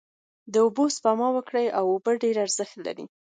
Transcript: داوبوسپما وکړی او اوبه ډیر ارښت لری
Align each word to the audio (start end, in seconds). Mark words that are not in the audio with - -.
داوبوسپما 0.53 1.27
وکړی 1.33 1.65
او 1.77 1.83
اوبه 1.93 2.11
ډیر 2.23 2.35
ارښت 2.45 2.73
لری 2.85 3.05